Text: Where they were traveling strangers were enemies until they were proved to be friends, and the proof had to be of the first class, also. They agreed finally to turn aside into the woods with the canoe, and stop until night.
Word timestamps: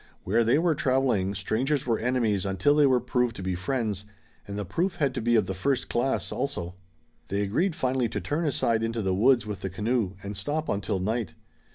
Where 0.23 0.43
they 0.43 0.57
were 0.57 0.73
traveling 0.73 1.35
strangers 1.35 1.85
were 1.85 1.99
enemies 1.99 2.43
until 2.43 2.73
they 2.75 2.87
were 2.87 2.99
proved 2.99 3.35
to 3.35 3.43
be 3.43 3.53
friends, 3.53 4.05
and 4.47 4.57
the 4.57 4.65
proof 4.65 4.95
had 4.95 5.13
to 5.13 5.21
be 5.21 5.35
of 5.35 5.45
the 5.45 5.53
first 5.53 5.89
class, 5.89 6.31
also. 6.31 6.73
They 7.27 7.41
agreed 7.41 7.75
finally 7.75 8.09
to 8.09 8.19
turn 8.19 8.47
aside 8.47 8.81
into 8.81 9.03
the 9.03 9.13
woods 9.13 9.45
with 9.45 9.61
the 9.61 9.69
canoe, 9.69 10.13
and 10.23 10.35
stop 10.35 10.69
until 10.69 10.97
night. 10.99 11.35